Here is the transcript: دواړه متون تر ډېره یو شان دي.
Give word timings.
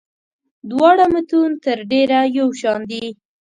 دواړه 0.69 1.05
متون 1.13 1.51
تر 1.63 1.77
ډېره 1.91 2.19
یو 2.37 2.47
شان 2.59 2.79
دي. 2.91 3.05